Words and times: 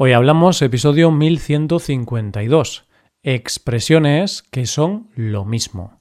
Hoy 0.00 0.12
hablamos 0.12 0.62
episodio 0.62 1.10
1152, 1.10 2.84
expresiones 3.24 4.44
que 4.44 4.64
son 4.64 5.10
lo 5.16 5.44
mismo. 5.44 5.98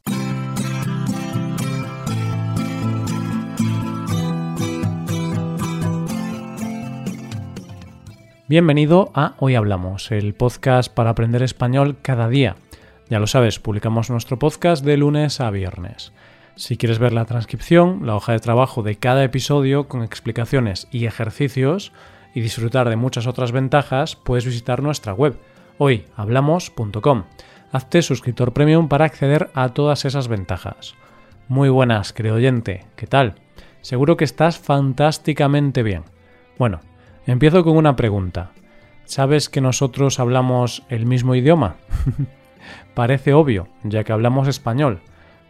Bienvenido 8.48 9.10
a 9.16 9.34
Hoy 9.40 9.56
Hablamos, 9.56 10.12
el 10.12 10.36
podcast 10.36 10.94
para 10.94 11.10
aprender 11.10 11.42
español 11.42 11.98
cada 12.04 12.30
día. 12.30 12.56
Ya 13.10 13.18
lo 13.18 13.26
sabes, 13.26 13.58
publicamos 13.58 14.12
nuestro 14.12 14.38
podcast 14.38 14.86
de 14.86 14.98
lunes 14.98 15.42
a 15.42 15.50
viernes. 15.50 16.14
Si 16.56 16.78
quieres 16.78 17.00
ver 17.00 17.14
la 17.14 17.26
transcripción, 17.26 18.06
la 18.06 18.16
hoja 18.16 18.34
de 18.34 18.40
trabajo 18.40 18.84
de 18.84 18.98
cada 18.98 19.24
episodio 19.24 19.88
con 19.88 20.04
explicaciones 20.04 20.88
y 20.92 21.08
ejercicios, 21.08 21.94
y 22.34 22.42
disfrutar 22.42 22.90
de 22.90 22.96
muchas 22.96 23.28
otras 23.28 23.52
ventajas, 23.52 24.16
puedes 24.16 24.46
visitar 24.46 24.82
nuestra 24.82 25.14
web 25.14 25.38
hoyhablamos.com. 25.78 27.24
Hazte 27.72 28.02
suscriptor 28.02 28.54
premium 28.54 28.88
para 28.88 29.06
acceder 29.06 29.50
a 29.54 29.70
todas 29.70 30.06
esas 30.06 30.28
ventajas. 30.28 30.96
Muy 31.48 31.70
buenas, 31.70 32.14
querido 32.14 32.36
oyente, 32.36 32.86
¿qué 32.96 33.08
tal? 33.08 33.36
Seguro 33.82 34.18
que 34.18 34.26
estás 34.26 34.58
fantásticamente 34.60 35.84
bien. 35.84 36.04
Bueno, 36.58 36.82
empiezo 37.26 37.64
con 37.64 37.78
una 37.78 37.96
pregunta. 37.96 38.52
¿Sabes 39.06 39.48
que 39.48 39.62
nosotros 39.62 40.20
hablamos 40.20 40.84
el 40.90 41.06
mismo 41.06 41.36
idioma? 41.36 41.78
Parece 42.94 43.34
obvio, 43.34 43.68
ya 43.84 44.04
que 44.04 44.12
hablamos 44.12 44.48
español, 44.48 45.02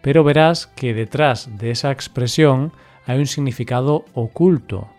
pero 0.02 0.24
verás 0.24 0.68
que 0.68 0.94
detrás 0.94 1.58
de 1.58 1.72
esa 1.72 1.92
expresión 1.92 2.72
hay 3.06 3.20
un 3.20 3.26
significado 3.26 4.06
oculto 4.14 4.90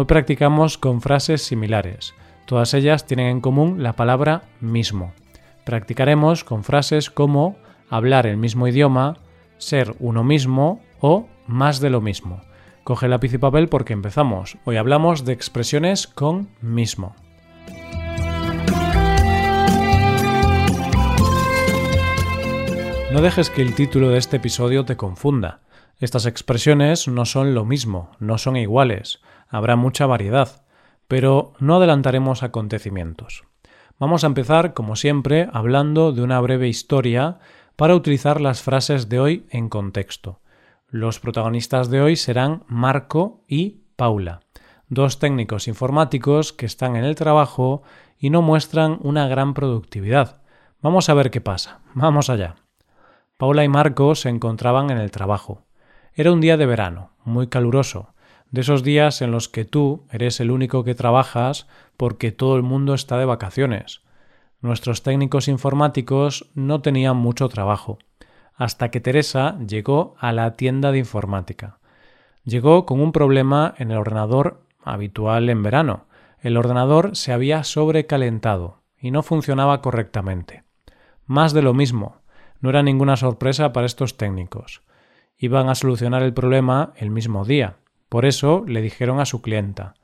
Hoy 0.00 0.04
practicamos 0.04 0.78
con 0.78 1.00
frases 1.00 1.42
similares. 1.42 2.14
Todas 2.46 2.72
ellas 2.72 3.04
tienen 3.04 3.26
en 3.26 3.40
común 3.40 3.82
la 3.82 3.94
palabra 3.94 4.44
mismo. 4.60 5.12
Practicaremos 5.64 6.44
con 6.44 6.62
frases 6.62 7.10
como 7.10 7.56
hablar 7.90 8.28
el 8.28 8.36
mismo 8.36 8.68
idioma, 8.68 9.16
ser 9.56 9.96
uno 9.98 10.22
mismo 10.22 10.80
o 11.00 11.26
más 11.48 11.80
de 11.80 11.90
lo 11.90 12.00
mismo. 12.00 12.42
Coge 12.84 13.08
lápiz 13.08 13.34
y 13.34 13.38
papel 13.38 13.68
porque 13.68 13.92
empezamos. 13.92 14.56
Hoy 14.64 14.76
hablamos 14.76 15.24
de 15.24 15.32
expresiones 15.32 16.06
con 16.06 16.48
mismo. 16.60 17.16
No 23.10 23.20
dejes 23.20 23.50
que 23.50 23.62
el 23.62 23.74
título 23.74 24.10
de 24.10 24.18
este 24.18 24.36
episodio 24.36 24.84
te 24.84 24.96
confunda. 24.96 25.58
Estas 25.98 26.26
expresiones 26.26 27.08
no 27.08 27.24
son 27.24 27.52
lo 27.52 27.64
mismo, 27.64 28.12
no 28.20 28.38
son 28.38 28.56
iguales 28.56 29.20
habrá 29.48 29.76
mucha 29.76 30.06
variedad, 30.06 30.64
pero 31.06 31.54
no 31.58 31.76
adelantaremos 31.76 32.42
acontecimientos. 32.42 33.44
Vamos 33.98 34.22
a 34.22 34.28
empezar, 34.28 34.74
como 34.74 34.94
siempre, 34.94 35.48
hablando 35.52 36.12
de 36.12 36.22
una 36.22 36.40
breve 36.40 36.68
historia 36.68 37.38
para 37.76 37.94
utilizar 37.94 38.40
las 38.40 38.62
frases 38.62 39.08
de 39.08 39.20
hoy 39.20 39.46
en 39.50 39.68
contexto. 39.68 40.40
Los 40.88 41.20
protagonistas 41.20 41.90
de 41.90 42.00
hoy 42.00 42.16
serán 42.16 42.64
Marco 42.68 43.42
y 43.48 43.82
Paula, 43.96 44.40
dos 44.88 45.18
técnicos 45.18 45.68
informáticos 45.68 46.52
que 46.52 46.66
están 46.66 46.96
en 46.96 47.04
el 47.04 47.14
trabajo 47.14 47.82
y 48.18 48.30
no 48.30 48.42
muestran 48.42 48.98
una 49.02 49.28
gran 49.28 49.54
productividad. 49.54 50.42
Vamos 50.80 51.08
a 51.08 51.14
ver 51.14 51.30
qué 51.30 51.40
pasa. 51.40 51.80
Vamos 51.94 52.30
allá. 52.30 52.56
Paula 53.36 53.64
y 53.64 53.68
Marco 53.68 54.14
se 54.14 54.28
encontraban 54.28 54.90
en 54.90 54.98
el 54.98 55.10
trabajo. 55.10 55.66
Era 56.14 56.32
un 56.32 56.40
día 56.40 56.56
de 56.56 56.66
verano, 56.66 57.12
muy 57.24 57.48
caluroso, 57.48 58.14
de 58.50 58.62
esos 58.62 58.82
días 58.82 59.22
en 59.22 59.30
los 59.30 59.48
que 59.48 59.64
tú 59.64 60.04
eres 60.10 60.40
el 60.40 60.50
único 60.50 60.84
que 60.84 60.94
trabajas 60.94 61.66
porque 61.96 62.32
todo 62.32 62.56
el 62.56 62.62
mundo 62.62 62.94
está 62.94 63.18
de 63.18 63.24
vacaciones. 63.24 64.00
Nuestros 64.60 65.02
técnicos 65.02 65.48
informáticos 65.48 66.50
no 66.54 66.80
tenían 66.80 67.16
mucho 67.16 67.48
trabajo, 67.48 67.98
hasta 68.54 68.90
que 68.90 69.00
Teresa 69.00 69.58
llegó 69.66 70.16
a 70.18 70.32
la 70.32 70.56
tienda 70.56 70.90
de 70.90 70.98
informática. 70.98 71.78
Llegó 72.44 72.86
con 72.86 73.00
un 73.00 73.12
problema 73.12 73.74
en 73.78 73.90
el 73.90 73.98
ordenador 73.98 74.62
habitual 74.82 75.50
en 75.50 75.62
verano. 75.62 76.06
El 76.40 76.56
ordenador 76.56 77.14
se 77.14 77.32
había 77.32 77.62
sobrecalentado 77.62 78.82
y 78.98 79.10
no 79.10 79.22
funcionaba 79.22 79.80
correctamente. 79.82 80.64
Más 81.26 81.52
de 81.52 81.62
lo 81.62 81.74
mismo. 81.74 82.16
No 82.60 82.70
era 82.70 82.82
ninguna 82.82 83.16
sorpresa 83.16 83.72
para 83.72 83.86
estos 83.86 84.16
técnicos. 84.16 84.82
Iban 85.36 85.68
a 85.68 85.74
solucionar 85.74 86.22
el 86.22 86.34
problema 86.34 86.92
el 86.96 87.10
mismo 87.10 87.44
día. 87.44 87.76
Por 88.08 88.24
eso 88.24 88.64
le 88.66 88.80
dijeron 88.80 89.20
a 89.20 89.26
su 89.26 89.42
clienta 89.42 89.94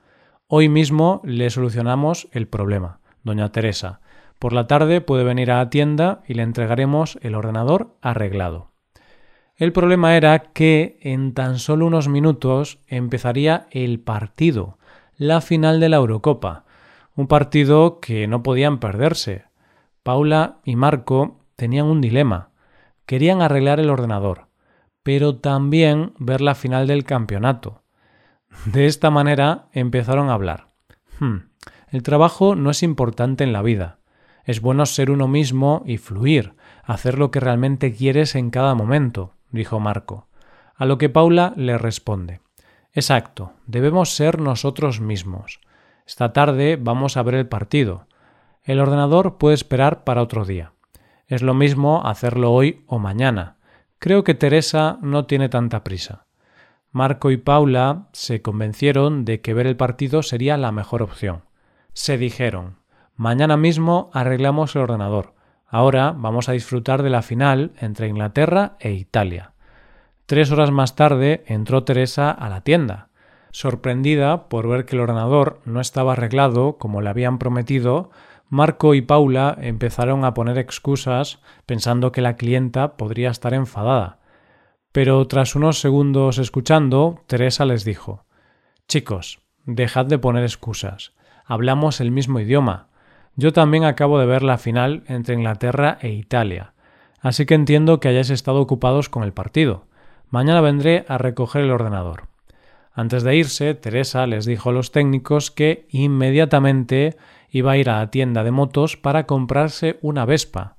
Hoy 0.47 0.69
mismo 0.69 1.21
le 1.23 1.49
solucionamos 1.49 2.27
el 2.31 2.47
problema, 2.47 2.99
doña 3.23 3.51
Teresa. 3.51 3.99
Por 4.37 4.53
la 4.53 4.67
tarde 4.67 5.01
puede 5.01 5.23
venir 5.23 5.49
a 5.49 5.57
la 5.57 5.69
tienda 5.71 6.21
y 6.27 6.35
le 6.35 6.43
entregaremos 6.43 7.17
el 7.21 7.33
ordenador 7.33 7.95
arreglado. 8.01 8.71
El 9.55 9.71
problema 9.71 10.17
era 10.17 10.37
que 10.53 10.99
en 11.01 11.33
tan 11.33 11.57
solo 11.57 11.87
unos 11.87 12.07
minutos 12.09 12.79
empezaría 12.87 13.67
el 13.71 13.99
partido, 13.99 14.77
la 15.17 15.41
final 15.41 15.79
de 15.79 15.89
la 15.89 15.95
Eurocopa, 15.95 16.65
un 17.15 17.27
partido 17.27 17.99
que 17.99 18.27
no 18.27 18.43
podían 18.43 18.79
perderse. 18.79 19.45
Paula 20.03 20.57
y 20.65 20.75
Marco 20.75 21.39
tenían 21.55 21.85
un 21.85 22.01
dilema. 22.01 22.49
Querían 23.05 23.41
arreglar 23.41 23.79
el 23.79 23.89
ordenador, 23.89 24.47
pero 25.01 25.37
también 25.37 26.13
ver 26.19 26.41
la 26.41 26.53
final 26.53 26.85
del 26.85 27.05
campeonato. 27.05 27.84
De 28.63 28.85
esta 28.85 29.09
manera 29.09 29.67
empezaron 29.73 30.29
a 30.29 30.33
hablar. 30.33 30.69
Hmm, 31.19 31.49
el 31.89 32.03
trabajo 32.03 32.55
no 32.55 32.71
es 32.71 32.83
importante 32.83 33.43
en 33.43 33.53
la 33.53 33.61
vida. 33.61 33.99
Es 34.43 34.61
bueno 34.61 34.85
ser 34.85 35.11
uno 35.11 35.27
mismo 35.27 35.83
y 35.85 35.97
fluir, 35.97 36.53
hacer 36.83 37.17
lo 37.17 37.31
que 37.31 37.39
realmente 37.39 37.93
quieres 37.93 38.35
en 38.35 38.49
cada 38.51 38.75
momento, 38.75 39.33
dijo 39.51 39.79
Marco. 39.79 40.27
A 40.75 40.85
lo 40.85 40.97
que 40.97 41.09
Paula 41.09 41.53
le 41.55 41.77
responde. 41.77 42.41
Exacto, 42.93 43.53
debemos 43.65 44.15
ser 44.15 44.39
nosotros 44.39 45.01
mismos. 45.01 45.59
Esta 46.05 46.33
tarde 46.33 46.77
vamos 46.79 47.17
a 47.17 47.23
ver 47.23 47.35
el 47.35 47.47
partido. 47.47 48.07
El 48.63 48.79
ordenador 48.79 49.37
puede 49.37 49.55
esperar 49.55 50.03
para 50.03 50.21
otro 50.21 50.45
día. 50.45 50.73
Es 51.27 51.41
lo 51.41 51.53
mismo 51.53 52.05
hacerlo 52.05 52.51
hoy 52.51 52.83
o 52.87 52.99
mañana. 52.99 53.57
Creo 53.99 54.23
que 54.23 54.35
Teresa 54.35 54.99
no 55.01 55.25
tiene 55.25 55.49
tanta 55.49 55.83
prisa. 55.83 56.25
Marco 56.95 57.29
y 57.29 57.35
Paula 57.35 58.07
se 58.13 58.41
convencieron 58.41 59.25
de 59.25 59.41
que 59.41 59.53
ver 59.53 59.67
el 59.67 59.75
partido 59.75 60.23
sería 60.23 60.55
la 60.55 60.71
mejor 60.71 61.01
opción. 61.01 61.41
Se 61.91 62.17
dijeron 62.17 62.77
Mañana 63.17 63.57
mismo 63.57 64.09
arreglamos 64.13 64.73
el 64.77 64.83
ordenador. 64.83 65.33
Ahora 65.67 66.15
vamos 66.17 66.47
a 66.47 66.53
disfrutar 66.53 67.03
de 67.03 67.09
la 67.09 67.21
final 67.21 67.73
entre 67.81 68.07
Inglaterra 68.07 68.77
e 68.79 68.93
Italia. 68.93 69.51
Tres 70.25 70.53
horas 70.53 70.71
más 70.71 70.95
tarde 70.95 71.43
entró 71.47 71.83
Teresa 71.83 72.31
a 72.31 72.47
la 72.47 72.61
tienda. 72.61 73.09
Sorprendida 73.51 74.47
por 74.47 74.69
ver 74.69 74.85
que 74.85 74.95
el 74.95 75.01
ordenador 75.01 75.59
no 75.65 75.81
estaba 75.81 76.13
arreglado 76.13 76.77
como 76.77 77.01
le 77.01 77.09
habían 77.09 77.39
prometido, 77.39 78.09
Marco 78.47 78.93
y 78.93 79.01
Paula 79.01 79.57
empezaron 79.59 80.23
a 80.23 80.33
poner 80.33 80.57
excusas 80.57 81.41
pensando 81.65 82.13
que 82.13 82.21
la 82.21 82.37
clienta 82.37 82.95
podría 82.95 83.31
estar 83.31 83.53
enfadada. 83.53 84.19
Pero 84.95 85.27
tras 85.27 85.57
unos 85.57 85.81
segundos 85.81 86.37
escuchando, 86.37 87.19
Teresa 87.27 87.65
les 87.65 87.83
dijo 87.83 88.23
Chicos, 88.87 89.39
dejad 89.65 90.05
de 90.05 90.17
poner 90.17 90.43
excusas. 90.43 91.11
Hablamos 91.43 91.99
el 91.99 92.11
mismo 92.11 92.39
idioma. 92.39 92.87
Yo 93.35 93.51
también 93.51 93.83
acabo 93.83 94.19
de 94.19 94.25
ver 94.25 94.41
la 94.41 94.57
final 94.57 95.03
entre 95.07 95.35
Inglaterra 95.35 95.97
e 95.99 96.11
Italia. 96.11 96.75
Así 97.19 97.45
que 97.45 97.55
entiendo 97.55 97.99
que 97.99 98.07
hayáis 98.07 98.29
estado 98.29 98.61
ocupados 98.61 99.09
con 99.09 99.23
el 99.23 99.33
partido. 99.33 99.85
Mañana 100.29 100.61
vendré 100.61 101.03
a 101.09 101.17
recoger 101.17 101.63
el 101.63 101.71
ordenador. 101.71 102.29
Antes 102.93 103.23
de 103.23 103.35
irse, 103.35 103.73
Teresa 103.73 104.25
les 104.27 104.45
dijo 104.45 104.69
a 104.69 104.71
los 104.71 104.93
técnicos 104.93 105.51
que 105.51 105.87
inmediatamente 105.89 107.17
iba 107.49 107.73
a 107.73 107.77
ir 107.77 107.89
a 107.89 107.97
la 107.97 108.11
tienda 108.11 108.45
de 108.45 108.51
motos 108.51 108.95
para 108.95 109.25
comprarse 109.25 109.99
una 110.01 110.23
Vespa. 110.23 110.77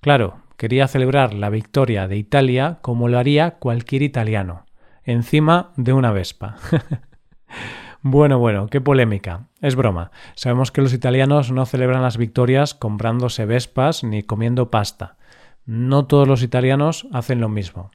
Claro, 0.00 0.45
quería 0.56 0.88
celebrar 0.88 1.34
la 1.34 1.50
victoria 1.50 2.08
de 2.08 2.16
Italia 2.16 2.78
como 2.82 3.08
lo 3.08 3.18
haría 3.18 3.52
cualquier 3.52 4.02
italiano, 4.02 4.66
encima 5.04 5.72
de 5.76 5.92
una 5.92 6.12
Vespa. 6.12 6.56
bueno, 8.02 8.38
bueno, 8.38 8.66
qué 8.68 8.80
polémica. 8.80 9.48
Es 9.60 9.76
broma. 9.76 10.10
Sabemos 10.34 10.72
que 10.72 10.82
los 10.82 10.92
italianos 10.92 11.50
no 11.50 11.66
celebran 11.66 12.02
las 12.02 12.16
victorias 12.16 12.74
comprándose 12.74 13.46
Vespas 13.46 14.04
ni 14.04 14.22
comiendo 14.22 14.70
pasta. 14.70 15.16
No 15.64 16.06
todos 16.06 16.28
los 16.28 16.42
italianos 16.42 17.06
hacen 17.12 17.40
lo 17.40 17.48
mismo. 17.48 17.90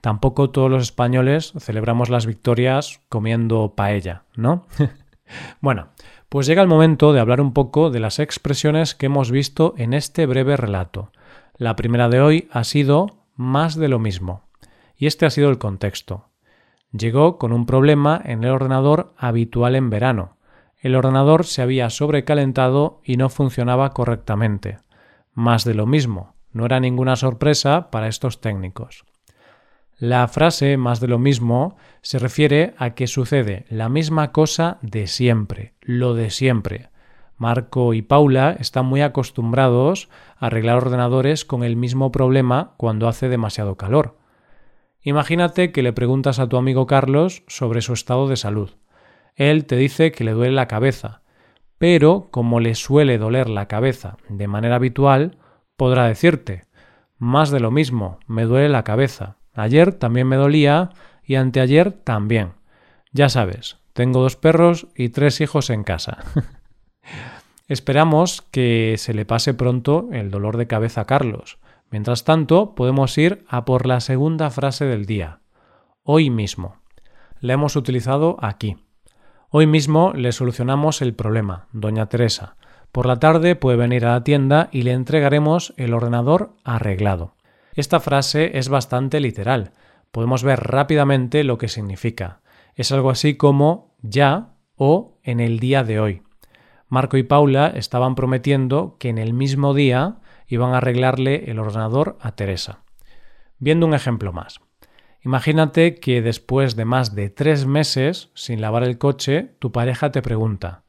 Tampoco 0.00 0.50
todos 0.50 0.70
los 0.70 0.82
españoles 0.82 1.52
celebramos 1.58 2.08
las 2.08 2.26
victorias 2.26 3.00
comiendo 3.08 3.74
paella, 3.74 4.22
¿no? 4.36 4.66
bueno, 5.60 5.88
pues 6.28 6.46
llega 6.46 6.62
el 6.62 6.68
momento 6.68 7.12
de 7.12 7.20
hablar 7.20 7.40
un 7.40 7.52
poco 7.52 7.90
de 7.90 7.98
las 7.98 8.20
expresiones 8.20 8.94
que 8.94 9.06
hemos 9.06 9.32
visto 9.32 9.74
en 9.76 9.94
este 9.94 10.26
breve 10.26 10.56
relato. 10.56 11.10
La 11.58 11.74
primera 11.74 12.08
de 12.08 12.20
hoy 12.20 12.48
ha 12.52 12.62
sido 12.62 13.24
más 13.34 13.74
de 13.74 13.88
lo 13.88 13.98
mismo. 13.98 14.44
Y 14.96 15.08
este 15.08 15.26
ha 15.26 15.30
sido 15.30 15.50
el 15.50 15.58
contexto. 15.58 16.28
Llegó 16.92 17.36
con 17.36 17.52
un 17.52 17.66
problema 17.66 18.22
en 18.24 18.44
el 18.44 18.50
ordenador 18.50 19.12
habitual 19.18 19.74
en 19.74 19.90
verano. 19.90 20.36
El 20.80 20.94
ordenador 20.94 21.44
se 21.44 21.60
había 21.60 21.90
sobrecalentado 21.90 23.00
y 23.02 23.16
no 23.16 23.28
funcionaba 23.28 23.90
correctamente. 23.90 24.78
Más 25.34 25.64
de 25.64 25.74
lo 25.74 25.84
mismo, 25.84 26.36
no 26.52 26.64
era 26.64 26.78
ninguna 26.78 27.16
sorpresa 27.16 27.90
para 27.90 28.06
estos 28.06 28.40
técnicos. 28.40 29.04
La 29.98 30.28
frase 30.28 30.76
más 30.76 31.00
de 31.00 31.08
lo 31.08 31.18
mismo 31.18 31.76
se 32.02 32.20
refiere 32.20 32.74
a 32.78 32.90
que 32.90 33.08
sucede 33.08 33.66
la 33.68 33.88
misma 33.88 34.30
cosa 34.30 34.78
de 34.80 35.08
siempre, 35.08 35.74
lo 35.80 36.14
de 36.14 36.30
siempre. 36.30 36.90
Marco 37.36 37.94
y 37.94 38.02
Paula 38.02 38.56
están 38.58 38.86
muy 38.86 39.00
acostumbrados 39.00 40.08
arreglar 40.38 40.76
ordenadores 40.76 41.44
con 41.44 41.64
el 41.64 41.76
mismo 41.76 42.12
problema 42.12 42.74
cuando 42.76 43.08
hace 43.08 43.28
demasiado 43.28 43.76
calor. 43.76 44.18
Imagínate 45.02 45.72
que 45.72 45.82
le 45.82 45.92
preguntas 45.92 46.38
a 46.38 46.48
tu 46.48 46.56
amigo 46.56 46.86
Carlos 46.86 47.42
sobre 47.46 47.80
su 47.80 47.92
estado 47.92 48.28
de 48.28 48.36
salud. 48.36 48.70
Él 49.36 49.66
te 49.66 49.76
dice 49.76 50.12
que 50.12 50.24
le 50.24 50.32
duele 50.32 50.54
la 50.54 50.68
cabeza, 50.68 51.22
pero 51.78 52.28
como 52.30 52.60
le 52.60 52.74
suele 52.74 53.18
doler 53.18 53.48
la 53.48 53.66
cabeza 53.66 54.16
de 54.28 54.48
manera 54.48 54.76
habitual, 54.76 55.38
podrá 55.76 56.06
decirte 56.06 56.68
más 57.18 57.50
de 57.50 57.58
lo 57.58 57.72
mismo, 57.72 58.20
me 58.26 58.44
duele 58.44 58.68
la 58.68 58.84
cabeza. 58.84 59.38
Ayer 59.54 59.92
también 59.92 60.28
me 60.28 60.36
dolía 60.36 60.90
y 61.24 61.34
anteayer 61.34 61.90
también. 61.90 62.52
Ya 63.12 63.28
sabes, 63.28 63.78
tengo 63.92 64.20
dos 64.20 64.36
perros 64.36 64.86
y 64.94 65.08
tres 65.08 65.40
hijos 65.40 65.70
en 65.70 65.82
casa. 65.82 66.18
Esperamos 67.68 68.40
que 68.40 68.94
se 68.96 69.12
le 69.12 69.26
pase 69.26 69.52
pronto 69.52 70.08
el 70.10 70.30
dolor 70.30 70.56
de 70.56 70.66
cabeza 70.66 71.02
a 71.02 71.04
Carlos. 71.04 71.58
Mientras 71.90 72.24
tanto, 72.24 72.74
podemos 72.74 73.16
ir 73.18 73.44
a 73.46 73.66
por 73.66 73.86
la 73.86 74.00
segunda 74.00 74.48
frase 74.50 74.86
del 74.86 75.04
día. 75.04 75.40
Hoy 76.02 76.30
mismo. 76.30 76.76
La 77.40 77.52
hemos 77.52 77.76
utilizado 77.76 78.38
aquí. 78.40 78.78
Hoy 79.50 79.66
mismo 79.66 80.14
le 80.14 80.32
solucionamos 80.32 81.02
el 81.02 81.14
problema, 81.14 81.68
doña 81.72 82.06
Teresa. 82.06 82.56
Por 82.90 83.04
la 83.04 83.20
tarde 83.20 83.54
puede 83.54 83.76
venir 83.76 84.06
a 84.06 84.12
la 84.12 84.24
tienda 84.24 84.70
y 84.72 84.82
le 84.82 84.92
entregaremos 84.92 85.74
el 85.76 85.92
ordenador 85.92 86.54
arreglado. 86.64 87.34
Esta 87.74 88.00
frase 88.00 88.58
es 88.58 88.70
bastante 88.70 89.20
literal. 89.20 89.72
Podemos 90.10 90.42
ver 90.42 90.60
rápidamente 90.60 91.44
lo 91.44 91.58
que 91.58 91.68
significa. 91.68 92.40
Es 92.76 92.92
algo 92.92 93.10
así 93.10 93.36
como 93.36 93.94
ya 94.00 94.54
o 94.74 95.18
en 95.22 95.40
el 95.40 95.60
día 95.60 95.84
de 95.84 96.00
hoy. 96.00 96.22
Marco 96.88 97.16
y 97.16 97.22
Paula 97.22 97.68
estaban 97.68 98.14
prometiendo 98.14 98.96
que 98.98 99.08
en 99.08 99.18
el 99.18 99.34
mismo 99.34 99.74
día 99.74 100.16
iban 100.46 100.72
a 100.72 100.78
arreglarle 100.78 101.50
el 101.50 101.58
ordenador 101.58 102.16
a 102.20 102.32
Teresa. 102.32 102.80
Viendo 103.58 103.86
un 103.86 103.94
ejemplo 103.94 104.32
más. 104.32 104.60
Imagínate 105.22 105.96
que 105.96 106.22
después 106.22 106.76
de 106.76 106.84
más 106.84 107.14
de 107.14 107.28
tres 107.28 107.66
meses 107.66 108.30
sin 108.34 108.60
lavar 108.60 108.84
el 108.84 108.98
coche, 108.98 109.54
tu 109.58 109.72
pareja 109.72 110.10
te 110.10 110.22
pregunta 110.22 110.84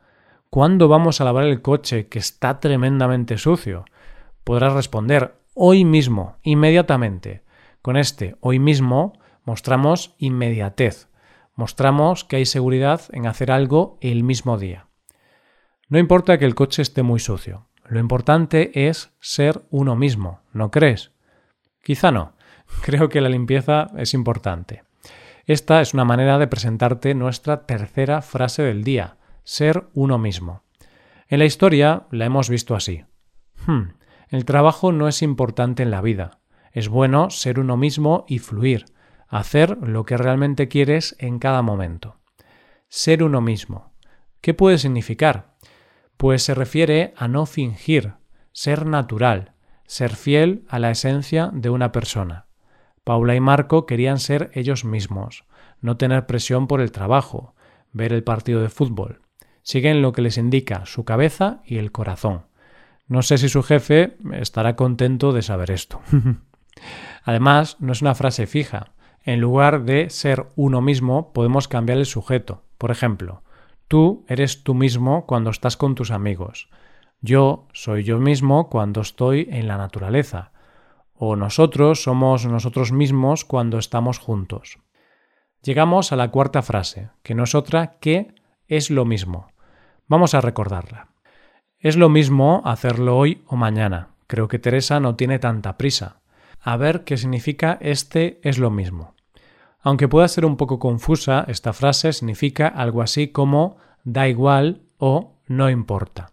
¿Cuándo 0.50 0.88
vamos 0.88 1.22
a 1.22 1.26
lavar 1.26 1.44
el 1.44 1.62
coche 1.62 2.08
que 2.08 2.18
está 2.18 2.60
tremendamente 2.60 3.38
sucio? 3.38 3.86
Podrás 4.44 4.74
responder 4.74 5.36
hoy 5.54 5.86
mismo, 5.86 6.38
inmediatamente. 6.42 7.44
Con 7.84 7.98
este 7.98 8.36
hoy 8.40 8.58
mismo 8.58 9.14
mostramos 9.46 10.16
inmediatez, 10.18 11.08
mostramos 11.54 12.24
que 12.24 12.38
hay 12.38 12.46
seguridad 12.48 13.02
en 13.12 13.28
hacer 13.28 13.52
algo 13.52 14.00
el 14.02 14.24
mismo 14.24 14.58
día. 14.58 14.89
No 15.90 15.98
importa 15.98 16.38
que 16.38 16.46
el 16.46 16.54
coche 16.54 16.84
esté 16.84 17.02
muy 17.02 17.20
sucio, 17.20 17.68
lo 17.88 18.00
importante 18.00 18.88
es 18.88 19.12
ser 19.20 19.64
uno 19.72 19.96
mismo, 19.96 20.42
¿no 20.54 20.70
crees? 20.70 21.12
Quizá 21.84 22.12
no, 22.12 22.34
creo 22.84 23.10
que 23.10 23.22
la 23.22 23.30
limpieza 23.30 23.88
es 23.98 24.14
importante. 24.14 24.84
Esta 25.48 25.82
es 25.82 25.96
una 25.96 26.06
manera 26.06 26.38
de 26.38 26.46
presentarte 26.46 27.16
nuestra 27.16 27.66
tercera 27.66 28.22
frase 28.22 28.62
del 28.62 28.84
día, 28.84 29.18
ser 29.44 29.88
uno 29.96 30.20
mismo. 30.20 30.62
En 31.28 31.40
la 31.40 31.46
historia 31.46 32.04
la 32.12 32.26
hemos 32.26 32.52
visto 32.52 32.76
así. 32.76 33.04
Hmm, 33.66 33.94
el 34.30 34.46
trabajo 34.46 34.92
no 34.92 35.08
es 35.08 35.24
importante 35.24 35.82
en 35.82 35.90
la 35.90 36.02
vida. 36.02 36.40
Es 36.72 36.88
bueno 36.88 37.32
ser 37.32 37.60
uno 37.60 37.78
mismo 37.78 38.26
y 38.28 38.38
fluir, 38.38 38.86
hacer 39.28 39.76
lo 39.82 40.06
que 40.06 40.18
realmente 40.18 40.68
quieres 40.68 41.16
en 41.18 41.40
cada 41.40 41.64
momento. 41.64 42.18
Ser 42.90 43.24
uno 43.24 43.42
mismo. 43.42 43.92
¿Qué 44.40 44.54
puede 44.54 44.78
significar? 44.78 45.56
Pues 46.20 46.44
se 46.44 46.54
refiere 46.54 47.14
a 47.16 47.30
no 47.30 47.46
fingir, 47.46 48.16
ser 48.52 48.86
natural, 48.86 49.54
ser 49.86 50.18
fiel 50.18 50.66
a 50.68 50.78
la 50.78 50.92
esencia 50.92 51.50
de 51.54 51.70
una 51.70 51.94
persona. 51.94 52.48
Paula 53.06 53.36
y 53.36 53.40
Marco 53.40 53.86
querían 53.86 54.20
ser 54.20 54.52
ellos 54.54 54.84
mismos, 54.84 55.46
no 55.80 55.96
tener 55.96 56.26
presión 56.26 56.68
por 56.68 56.82
el 56.82 56.92
trabajo, 56.92 57.56
ver 57.94 58.12
el 58.12 58.26
partido 58.26 58.62
de 58.62 58.68
fútbol. 58.68 59.22
Siguen 59.62 60.02
lo 60.02 60.12
que 60.12 60.22
les 60.22 60.38
indica 60.38 60.86
su 60.86 61.06
cabeza 61.06 61.62
y 61.64 61.78
el 61.78 61.94
corazón. 61.94 62.48
No 63.08 63.22
sé 63.22 63.38
si 63.38 63.48
su 63.48 63.64
jefe 63.64 64.18
estará 64.34 64.76
contento 64.76 65.32
de 65.32 65.42
saber 65.42 65.72
esto. 65.72 66.02
Además, 67.24 67.78
no 67.80 67.94
es 67.94 68.02
una 68.02 68.14
frase 68.14 68.46
fija. 68.46 68.92
En 69.24 69.40
lugar 69.40 69.86
de 69.86 70.10
ser 70.10 70.48
uno 70.58 70.82
mismo, 70.82 71.32
podemos 71.32 71.70
cambiar 71.70 71.98
el 71.98 72.06
sujeto. 72.06 72.66
Por 72.78 72.92
ejemplo, 72.92 73.42
tú 73.90 74.24
eres 74.30 74.64
tú 74.64 74.74
mismo 74.74 75.26
cuando 75.26 75.50
estás 75.50 75.76
con 75.76 75.96
tus 75.96 76.12
amigos. 76.12 76.70
Yo 77.20 77.68
soy 77.74 78.04
yo 78.06 78.20
mismo 78.20 78.70
cuando 78.70 79.02
estoy 79.02 79.50
en 79.52 79.68
la 79.68 79.78
naturaleza. 79.78 80.54
O 81.14 81.36
nosotros 81.36 82.04
somos 82.04 82.46
nosotros 82.46 82.94
mismos 82.94 83.44
cuando 83.44 83.78
estamos 83.78 84.20
juntos. 84.20 84.80
Llegamos 85.62 86.14
a 86.14 86.16
la 86.16 86.30
cuarta 86.30 86.62
frase, 86.62 87.10
que 87.24 87.36
no 87.36 87.44
es 87.44 87.56
otra 87.56 87.98
que 88.00 88.34
es 88.68 88.90
lo 88.90 89.04
mismo. 89.04 89.52
Vamos 90.08 90.34
a 90.34 90.40
recordarla. 90.40 91.10
Es 91.80 91.98
lo 91.98 92.08
mismo 92.08 92.62
hacerlo 92.66 93.18
hoy 93.18 93.44
o 93.48 93.58
mañana. 93.58 94.10
Creo 94.28 94.48
que 94.48 94.60
Teresa 94.60 95.00
no 95.00 95.16
tiene 95.16 95.40
tanta 95.40 95.78
prisa. 95.78 96.22
A 96.62 96.78
ver 96.78 97.04
qué 97.04 97.18
significa 97.18 97.78
este 97.82 98.40
es 98.44 98.60
lo 98.60 98.70
mismo. 98.70 99.16
Aunque 99.82 100.08
pueda 100.08 100.28
ser 100.28 100.46
un 100.46 100.58
poco 100.58 100.80
confusa, 100.80 101.46
esta 101.48 101.74
frase 101.74 102.14
significa 102.14 102.68
algo 102.68 103.02
así 103.02 103.30
como 103.30 103.78
da 104.04 104.28
igual 104.28 104.82
o 104.98 105.36
no 105.48 105.70
importa. 105.70 106.32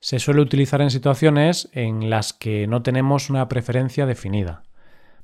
Se 0.00 0.18
suele 0.18 0.40
utilizar 0.40 0.80
en 0.80 0.90
situaciones 0.90 1.68
en 1.72 2.10
las 2.10 2.32
que 2.32 2.66
no 2.66 2.82
tenemos 2.82 3.30
una 3.30 3.48
preferencia 3.48 4.06
definida. 4.06 4.62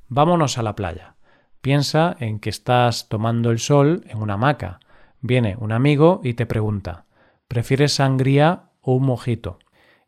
Vámonos 0.07 0.57
a 0.57 0.63
la 0.63 0.75
playa. 0.75 1.15
Piensa 1.61 2.17
en 2.19 2.39
que 2.39 2.49
estás 2.49 3.07
tomando 3.07 3.51
el 3.51 3.59
sol 3.59 4.03
en 4.07 4.21
una 4.21 4.33
hamaca. 4.33 4.79
Viene 5.21 5.55
un 5.59 5.71
amigo 5.71 6.19
y 6.23 6.33
te 6.33 6.45
pregunta 6.45 7.05
¿Prefieres 7.47 7.93
sangría 7.93 8.71
o 8.81 8.95
un 8.95 9.05
mojito. 9.05 9.59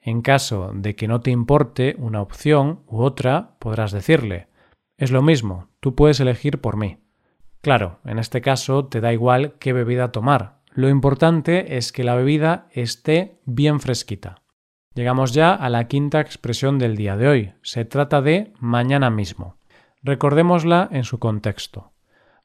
En 0.01 0.21
caso 0.21 0.71
de 0.73 0.95
que 0.95 1.07
no 1.07 1.21
te 1.21 1.31
importe 1.31 1.95
una 1.99 2.21
opción 2.21 2.81
u 2.87 3.03
otra, 3.03 3.55
podrás 3.59 3.91
decirle 3.91 4.47
es 4.97 5.11
lo 5.11 5.21
mismo, 5.21 5.67
tú 5.79 5.95
puedes 5.95 6.19
elegir 6.19 6.61
por 6.61 6.77
mí. 6.77 7.02
Claro, 7.63 7.99
en 8.03 8.19
este 8.19 8.41
caso 8.41 8.87
te 8.87 8.99
da 8.99 9.13
igual 9.13 9.53
qué 9.57 9.71
bebida 9.71 10.11
tomar. 10.11 10.57
Lo 10.73 10.89
importante 10.89 11.77
es 11.77 11.93
que 11.93 12.03
la 12.03 12.13
bebida 12.13 12.67
esté 12.71 13.39
bien 13.45 13.79
fresquita. 13.79 14.41
Llegamos 14.95 15.33
ya 15.33 15.53
a 15.53 15.69
la 15.69 15.87
quinta 15.87 16.19
expresión 16.19 16.77
del 16.77 16.97
día 16.97 17.15
de 17.15 17.29
hoy. 17.29 17.53
Se 17.61 17.85
trata 17.85 18.21
de 18.21 18.51
mañana 18.59 19.09
mismo. 19.09 19.55
Recordémosla 20.01 20.89
en 20.91 21.05
su 21.05 21.19
contexto. 21.19 21.93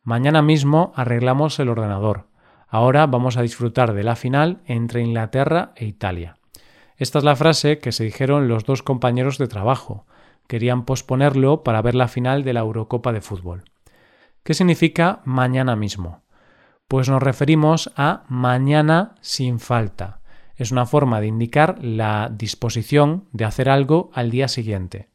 Mañana 0.05 0.41
mismo 0.41 0.93
arreglamos 0.95 1.59
el 1.59 1.69
ordenador. 1.69 2.29
Ahora 2.69 3.05
vamos 3.09 3.37
a 3.37 3.43
disfrutar 3.43 3.95
de 3.95 4.05
la 4.05 4.15
final 4.15 4.61
entre 4.67 5.03
Inglaterra 5.03 5.73
e 5.75 5.87
Italia. 5.87 6.37
Esta 6.97 7.19
es 7.19 7.25
la 7.25 7.35
frase 7.35 7.81
que 7.81 7.91
se 7.91 8.05
dijeron 8.05 8.47
los 8.47 8.65
dos 8.65 8.85
compañeros 8.85 9.37
de 9.39 9.49
trabajo. 9.49 10.07
Querían 10.47 10.85
posponerlo 10.85 11.65
para 11.65 11.83
ver 11.83 11.97
la 11.97 12.07
final 12.07 12.45
de 12.45 12.53
la 12.53 12.61
Eurocopa 12.61 13.13
de 13.13 13.21
fútbol. 13.21 13.65
¿Qué 14.49 14.55
significa 14.55 15.21
mañana 15.27 15.77
mismo? 15.77 16.23
Pues 16.89 17.11
nos 17.11 17.23
referimos 17.23 17.93
a 17.97 18.25
mañana 18.29 19.15
sin 19.21 19.61
falta. 19.61 20.23
Es 20.57 20.73
una 20.73 20.87
forma 20.87 21.21
de 21.21 21.27
indicar 21.27 21.77
la 21.85 22.31
disposición 22.33 23.29
de 23.33 23.45
hacer 23.45 23.69
algo 23.69 24.09
al 24.15 24.31
día 24.31 24.49
siguiente. 24.49 25.11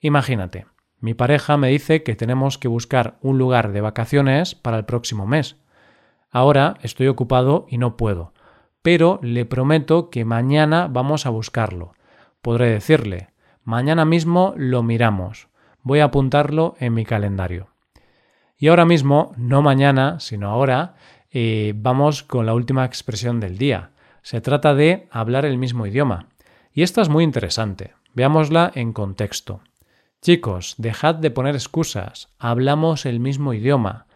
Imagínate, 0.00 0.64
mi 1.00 1.12
pareja 1.12 1.58
me 1.58 1.68
dice 1.68 2.02
que 2.02 2.16
tenemos 2.16 2.56
que 2.56 2.68
buscar 2.68 3.18
un 3.20 3.36
lugar 3.36 3.72
de 3.72 3.82
vacaciones 3.82 4.54
para 4.54 4.78
el 4.78 4.86
próximo 4.86 5.26
mes. 5.26 5.56
Ahora 6.30 6.78
estoy 6.80 7.08
ocupado 7.08 7.66
y 7.68 7.76
no 7.76 7.98
puedo, 7.98 8.32
pero 8.80 9.20
le 9.22 9.44
prometo 9.44 10.08
que 10.08 10.24
mañana 10.24 10.88
vamos 10.90 11.26
a 11.26 11.28
buscarlo. 11.28 11.92
Podré 12.40 12.70
decirle, 12.70 13.34
mañana 13.64 14.06
mismo 14.06 14.54
lo 14.56 14.82
miramos. 14.82 15.48
Voy 15.82 16.00
a 16.00 16.04
apuntarlo 16.04 16.74
en 16.80 16.94
mi 16.94 17.04
calendario. 17.04 17.67
Y 18.58 18.68
ahora 18.68 18.84
mismo, 18.84 19.32
no 19.36 19.62
mañana, 19.62 20.18
sino 20.18 20.50
ahora, 20.50 20.96
eh, 21.30 21.74
vamos 21.76 22.24
con 22.24 22.44
la 22.44 22.54
última 22.54 22.84
expresión 22.84 23.38
del 23.38 23.56
día. 23.56 23.90
Se 24.22 24.40
trata 24.40 24.74
de 24.74 25.06
hablar 25.10 25.44
el 25.44 25.58
mismo 25.58 25.86
idioma. 25.86 26.26
Y 26.72 26.82
esta 26.82 27.00
es 27.00 27.08
muy 27.08 27.22
interesante. 27.22 27.92
Veámosla 28.14 28.72
en 28.74 28.92
contexto. 28.92 29.60
Chicos, 30.20 30.74
dejad 30.78 31.14
de 31.14 31.30
poner 31.30 31.54
excusas. 31.54 32.28
Hablamos 32.38 33.06
el 33.06 33.20
mismo 33.20 33.54
idioma. 33.54 34.06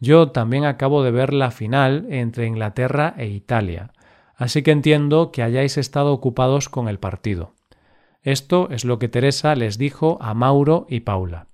Yo 0.00 0.30
también 0.30 0.64
acabo 0.64 1.04
de 1.04 1.12
ver 1.12 1.32
la 1.32 1.52
final 1.52 2.06
entre 2.10 2.46
Inglaterra 2.46 3.14
e 3.16 3.28
Italia. 3.28 3.92
así 4.34 4.62
que 4.64 4.72
entiendo 4.72 5.30
que 5.30 5.44
hayáis 5.44 5.78
estado 5.78 6.12
ocupados 6.12 6.68
con 6.68 6.88
el 6.88 6.98
partido. 6.98 7.52
Esto 8.22 8.68
es 8.70 8.84
lo 8.84 8.98
que 8.98 9.08
Teresa 9.08 9.54
les 9.54 9.78
dijo 9.78 10.18
a 10.20 10.34
Mauro 10.34 10.86
y 10.88 11.00
Paula. 11.00 11.46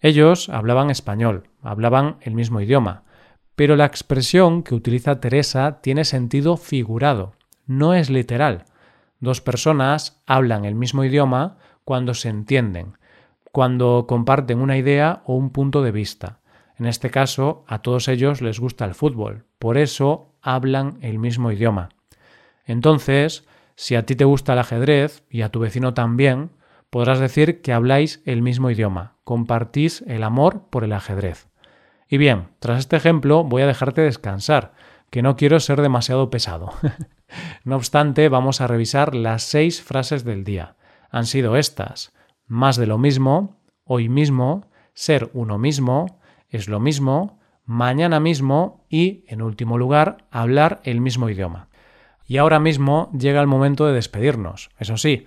Ellos 0.00 0.48
hablaban 0.48 0.90
español, 0.90 1.48
hablaban 1.62 2.16
el 2.20 2.34
mismo 2.34 2.60
idioma, 2.60 3.04
pero 3.54 3.76
la 3.76 3.86
expresión 3.86 4.62
que 4.62 4.74
utiliza 4.74 5.20
Teresa 5.20 5.80
tiene 5.80 6.04
sentido 6.04 6.56
figurado, 6.56 7.32
no 7.66 7.94
es 7.94 8.10
literal. 8.10 8.64
Dos 9.18 9.40
personas 9.40 10.22
hablan 10.26 10.64
el 10.64 10.74
mismo 10.74 11.04
idioma 11.04 11.56
cuando 11.84 12.14
se 12.14 12.28
entienden, 12.28 12.98
cuando 13.52 14.04
comparten 14.06 14.60
una 14.60 14.76
idea 14.76 15.22
o 15.24 15.34
un 15.34 15.50
punto 15.50 15.82
de 15.82 15.92
vista. 15.92 16.40
En 16.78 16.84
este 16.84 17.10
caso, 17.10 17.64
a 17.66 17.80
todos 17.80 18.08
ellos 18.08 18.42
les 18.42 18.60
gusta 18.60 18.84
el 18.84 18.94
fútbol, 18.94 19.46
por 19.58 19.78
eso 19.78 20.34
hablan 20.42 20.98
el 21.00 21.18
mismo 21.18 21.50
idioma. 21.50 21.88
Entonces, 22.66 23.46
si 23.74 23.94
a 23.94 24.04
ti 24.04 24.14
te 24.14 24.24
gusta 24.24 24.52
el 24.52 24.58
ajedrez 24.58 25.24
y 25.30 25.40
a 25.40 25.48
tu 25.48 25.60
vecino 25.60 25.94
también, 25.94 26.50
podrás 26.90 27.18
decir 27.18 27.60
que 27.62 27.72
habláis 27.72 28.22
el 28.24 28.42
mismo 28.42 28.70
idioma, 28.70 29.16
compartís 29.24 30.02
el 30.06 30.22
amor 30.22 30.68
por 30.70 30.84
el 30.84 30.92
ajedrez. 30.92 31.48
Y 32.08 32.18
bien, 32.18 32.48
tras 32.58 32.78
este 32.78 32.96
ejemplo 32.96 33.44
voy 33.44 33.62
a 33.62 33.66
dejarte 33.66 34.02
descansar, 34.02 34.72
que 35.10 35.22
no 35.22 35.36
quiero 35.36 35.60
ser 35.60 35.80
demasiado 35.82 36.30
pesado. 36.30 36.72
no 37.64 37.76
obstante, 37.76 38.28
vamos 38.28 38.60
a 38.60 38.66
revisar 38.66 39.14
las 39.14 39.42
seis 39.42 39.82
frases 39.82 40.24
del 40.24 40.44
día. 40.44 40.76
Han 41.10 41.26
sido 41.26 41.56
estas 41.56 42.12
más 42.46 42.76
de 42.76 42.86
lo 42.86 42.98
mismo, 42.98 43.60
hoy 43.84 44.08
mismo, 44.08 44.66
ser 44.94 45.30
uno 45.32 45.58
mismo, 45.58 46.20
es 46.48 46.68
lo 46.68 46.80
mismo, 46.80 47.40
mañana 47.64 48.20
mismo 48.20 48.84
y, 48.88 49.24
en 49.26 49.42
último 49.42 49.78
lugar, 49.78 50.18
hablar 50.30 50.80
el 50.84 51.00
mismo 51.00 51.28
idioma. 51.28 51.68
Y 52.24 52.38
ahora 52.38 52.58
mismo 52.58 53.10
llega 53.16 53.40
el 53.40 53.46
momento 53.46 53.86
de 53.86 53.92
despedirnos. 53.92 54.70
Eso 54.78 54.96
sí, 54.96 55.26